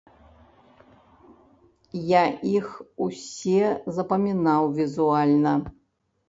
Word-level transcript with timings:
Я 2.11 2.23
іх 2.53 2.71
усе 3.05 3.69
запамінаў 3.99 4.63
візуальна. 4.81 5.53